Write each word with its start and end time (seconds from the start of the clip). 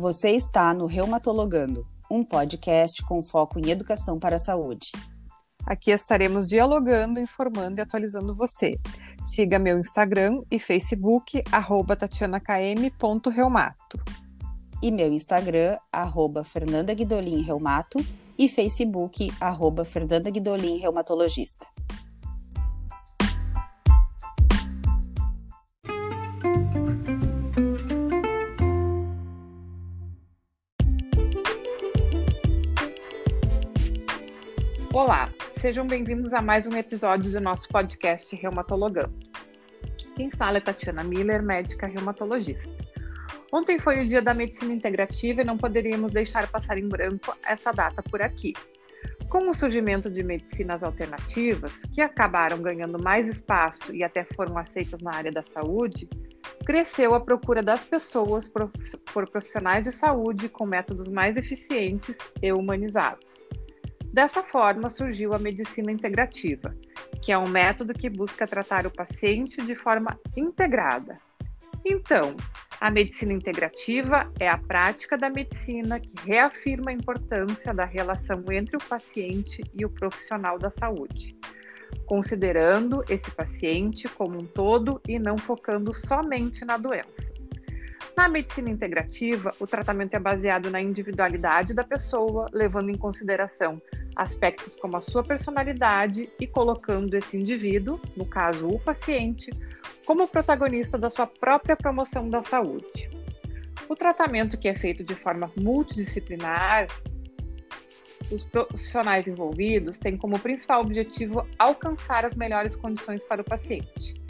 Você 0.00 0.30
está 0.30 0.72
no 0.72 0.86
Reumatologando, 0.86 1.86
um 2.10 2.24
podcast 2.24 3.02
com 3.02 3.22
foco 3.22 3.58
em 3.58 3.68
educação 3.68 4.18
para 4.18 4.36
a 4.36 4.38
saúde. 4.38 4.92
Aqui 5.66 5.90
estaremos 5.90 6.46
dialogando, 6.46 7.20
informando 7.20 7.78
e 7.78 7.82
atualizando 7.82 8.34
você. 8.34 8.78
Siga 9.26 9.58
meu 9.58 9.78
Instagram 9.78 10.40
e 10.50 10.58
Facebook, 10.58 11.42
arroba 11.52 11.94
tatianakm.reumato. 11.96 14.00
E 14.82 14.90
meu 14.90 15.12
Instagram, 15.12 15.76
arroba 15.92 16.44
Fernanda 16.44 16.94
Guidolin 16.94 17.42
Reumato 17.42 18.02
e 18.38 18.48
Facebook, 18.48 19.30
arroba 19.38 19.84
Fernanda 19.84 20.30
Olá, 34.92 35.28
sejam 35.52 35.86
bem-vindos 35.86 36.34
a 36.34 36.42
mais 36.42 36.66
um 36.66 36.76
episódio 36.76 37.30
do 37.30 37.40
nosso 37.40 37.68
podcast 37.68 38.34
Reumatologando. 38.34 39.14
Quem 40.16 40.32
fala 40.32 40.58
é 40.58 40.60
Tatiana 40.60 41.04
Miller, 41.04 41.44
médica 41.44 41.86
reumatologista. 41.86 42.68
Ontem 43.52 43.78
foi 43.78 44.02
o 44.02 44.06
dia 44.06 44.20
da 44.20 44.34
medicina 44.34 44.72
integrativa 44.72 45.42
e 45.42 45.44
não 45.44 45.56
poderíamos 45.56 46.10
deixar 46.10 46.50
passar 46.50 46.76
em 46.76 46.88
branco 46.88 47.32
essa 47.46 47.70
data 47.70 48.02
por 48.02 48.20
aqui. 48.20 48.52
Com 49.28 49.48
o 49.48 49.54
surgimento 49.54 50.10
de 50.10 50.24
medicinas 50.24 50.82
alternativas, 50.82 51.82
que 51.94 52.02
acabaram 52.02 52.60
ganhando 52.60 53.00
mais 53.00 53.28
espaço 53.28 53.94
e 53.94 54.02
até 54.02 54.24
foram 54.34 54.58
aceitas 54.58 55.00
na 55.00 55.14
área 55.14 55.30
da 55.30 55.44
saúde, 55.44 56.08
cresceu 56.66 57.14
a 57.14 57.20
procura 57.20 57.62
das 57.62 57.84
pessoas 57.84 58.48
por 58.48 59.30
profissionais 59.30 59.84
de 59.84 59.92
saúde 59.92 60.48
com 60.48 60.66
métodos 60.66 61.08
mais 61.08 61.36
eficientes 61.36 62.18
e 62.42 62.52
humanizados. 62.52 63.48
Dessa 64.12 64.42
forma 64.42 64.88
surgiu 64.88 65.32
a 65.32 65.38
medicina 65.38 65.92
integrativa, 65.92 66.74
que 67.22 67.30
é 67.30 67.38
um 67.38 67.48
método 67.48 67.94
que 67.94 68.10
busca 68.10 68.46
tratar 68.46 68.84
o 68.84 68.90
paciente 68.90 69.62
de 69.62 69.76
forma 69.76 70.18
integrada. 70.36 71.18
Então, 71.84 72.34
a 72.80 72.90
medicina 72.90 73.32
integrativa 73.32 74.30
é 74.40 74.48
a 74.48 74.58
prática 74.58 75.16
da 75.16 75.30
medicina 75.30 76.00
que 76.00 76.12
reafirma 76.26 76.90
a 76.90 76.94
importância 76.94 77.72
da 77.72 77.84
relação 77.84 78.42
entre 78.50 78.76
o 78.76 78.82
paciente 78.82 79.62
e 79.72 79.84
o 79.84 79.90
profissional 79.90 80.58
da 80.58 80.70
saúde, 80.70 81.36
considerando 82.04 83.04
esse 83.08 83.30
paciente 83.30 84.08
como 84.08 84.40
um 84.40 84.46
todo 84.46 85.00
e 85.06 85.20
não 85.20 85.38
focando 85.38 85.94
somente 85.94 86.64
na 86.64 86.76
doença. 86.76 87.39
Na 88.20 88.28
medicina 88.28 88.68
integrativa, 88.68 89.50
o 89.58 89.66
tratamento 89.66 90.12
é 90.12 90.18
baseado 90.18 90.70
na 90.70 90.78
individualidade 90.78 91.72
da 91.72 91.82
pessoa, 91.82 92.50
levando 92.52 92.90
em 92.90 92.98
consideração 92.98 93.80
aspectos 94.14 94.76
como 94.76 94.98
a 94.98 95.00
sua 95.00 95.22
personalidade 95.22 96.30
e 96.38 96.46
colocando 96.46 97.14
esse 97.14 97.38
indivíduo, 97.38 97.98
no 98.14 98.26
caso 98.26 98.68
o 98.68 98.78
paciente, 98.78 99.50
como 100.04 100.28
protagonista 100.28 100.98
da 100.98 101.08
sua 101.08 101.26
própria 101.26 101.74
promoção 101.74 102.28
da 102.28 102.42
saúde. 102.42 103.08
O 103.88 103.96
tratamento 103.96 104.58
que 104.58 104.68
é 104.68 104.74
feito 104.74 105.02
de 105.02 105.14
forma 105.14 105.50
multidisciplinar, 105.56 106.88
os 108.30 108.44
profissionais 108.44 109.28
envolvidos 109.28 109.98
têm 109.98 110.18
como 110.18 110.38
principal 110.38 110.82
objetivo 110.82 111.48
alcançar 111.58 112.26
as 112.26 112.36
melhores 112.36 112.76
condições 112.76 113.24
para 113.24 113.40
o 113.40 113.44
paciente 113.46 114.20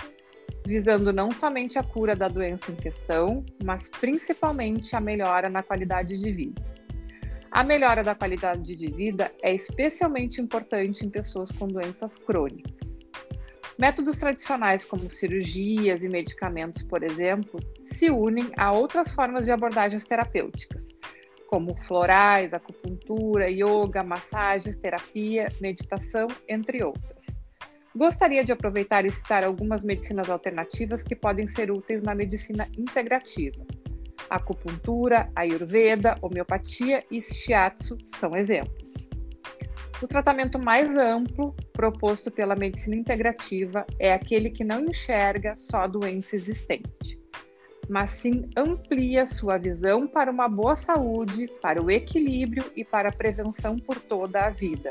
visando 0.66 1.12
não 1.12 1.30
somente 1.30 1.78
a 1.78 1.82
cura 1.82 2.14
da 2.14 2.28
doença 2.28 2.70
em 2.70 2.76
questão, 2.76 3.44
mas 3.64 3.88
principalmente 3.88 4.94
a 4.94 5.00
melhora 5.00 5.48
na 5.48 5.62
qualidade 5.62 6.18
de 6.18 6.32
vida. 6.32 6.62
A 7.50 7.64
melhora 7.64 8.04
da 8.04 8.14
qualidade 8.14 8.76
de 8.76 8.86
vida 8.92 9.32
é 9.42 9.52
especialmente 9.52 10.40
importante 10.40 11.04
em 11.04 11.10
pessoas 11.10 11.50
com 11.50 11.66
doenças 11.66 12.16
crônicas. 12.16 13.00
Métodos 13.76 14.18
tradicionais 14.18 14.84
como 14.84 15.10
cirurgias 15.10 16.04
e 16.04 16.08
medicamentos, 16.08 16.82
por 16.82 17.02
exemplo, 17.02 17.58
se 17.84 18.10
unem 18.10 18.52
a 18.56 18.70
outras 18.70 19.12
formas 19.12 19.46
de 19.46 19.52
abordagens 19.52 20.04
terapêuticas, 20.04 20.94
como 21.48 21.74
florais, 21.88 22.52
acupuntura, 22.54 23.50
yoga, 23.50 24.04
massagens, 24.04 24.76
terapia, 24.76 25.48
meditação, 25.60 26.28
entre 26.46 26.84
outras. 26.84 27.39
Gostaria 27.94 28.44
de 28.44 28.52
aproveitar 28.52 29.04
e 29.04 29.10
citar 29.10 29.42
algumas 29.42 29.82
medicinas 29.82 30.30
alternativas 30.30 31.02
que 31.02 31.16
podem 31.16 31.48
ser 31.48 31.72
úteis 31.72 32.00
na 32.02 32.14
medicina 32.14 32.68
integrativa. 32.78 33.66
Acupuntura, 34.28 35.28
Ayurveda, 35.34 36.14
homeopatia 36.22 37.04
e 37.10 37.20
shiatsu 37.20 37.98
são 38.04 38.36
exemplos. 38.36 39.08
O 40.00 40.06
tratamento 40.06 40.56
mais 40.56 40.96
amplo 40.96 41.54
proposto 41.72 42.30
pela 42.30 42.54
medicina 42.54 42.94
integrativa 42.94 43.84
é 43.98 44.12
aquele 44.12 44.50
que 44.50 44.62
não 44.62 44.84
enxerga 44.84 45.56
só 45.56 45.78
a 45.78 45.86
doença 45.88 46.36
existente, 46.36 47.18
mas 47.88 48.12
sim 48.12 48.48
amplia 48.56 49.26
sua 49.26 49.58
visão 49.58 50.06
para 50.06 50.30
uma 50.30 50.48
boa 50.48 50.76
saúde, 50.76 51.48
para 51.60 51.82
o 51.82 51.90
equilíbrio 51.90 52.64
e 52.76 52.84
para 52.84 53.08
a 53.08 53.12
prevenção 53.12 53.76
por 53.76 53.98
toda 53.98 54.46
a 54.46 54.50
vida 54.50 54.90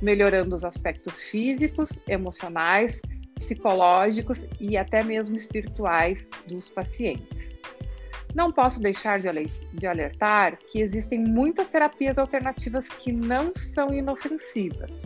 melhorando 0.00 0.54
os 0.54 0.64
aspectos 0.64 1.22
físicos, 1.22 2.00
emocionais, 2.06 3.00
psicológicos 3.34 4.48
e 4.60 4.76
até 4.76 5.02
mesmo 5.02 5.36
espirituais 5.36 6.30
dos 6.46 6.68
pacientes. 6.68 7.58
Não 8.34 8.50
posso 8.50 8.80
deixar 8.80 9.20
de 9.20 9.86
alertar 9.86 10.58
que 10.70 10.80
existem 10.80 11.20
muitas 11.20 11.68
terapias 11.68 12.18
alternativas 12.18 12.88
que 12.88 13.12
não 13.12 13.52
são 13.54 13.94
inofensivas 13.94 15.02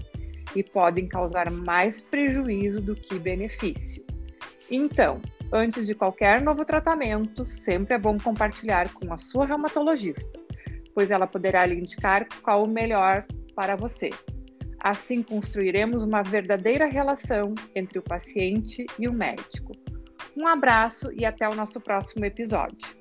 e 0.56 0.62
podem 0.62 1.06
causar 1.06 1.50
mais 1.50 2.03
prejuízo 2.03 2.81
do 2.81 2.94
que 2.94 3.19
benefício. 3.19 4.03
Então, 4.70 5.20
antes 5.53 5.87
de 5.87 5.94
qualquer 5.94 6.41
novo 6.41 6.65
tratamento, 6.65 7.44
sempre 7.44 7.94
é 7.94 7.99
bom 7.99 8.19
compartilhar 8.19 8.93
com 8.94 9.12
a 9.12 9.19
sua 9.19 9.44
reumatologista, 9.44 10.38
pois 10.94 11.10
ela 11.10 11.26
poderá 11.26 11.66
lhe 11.66 11.78
indicar 11.78 12.26
qual 12.43 12.65
o 12.65 12.69
melhor 12.69 13.26
para 13.55 13.76
você. 13.76 14.10
Assim 14.81 15.22
construiremos 15.22 16.03
uma 16.03 16.22
verdadeira 16.22 16.87
relação 16.87 17.55
entre 17.75 17.99
o 17.99 18.03
paciente 18.03 18.87
e 18.99 19.09
o 19.09 19.12
médico. 19.12 19.72
Um 20.37 20.47
abraço 20.47 21.12
e 21.12 21.25
até 21.25 21.49
o 21.49 21.55
nosso 21.55 21.81
próximo 21.81 22.25
episódio. 22.25 22.98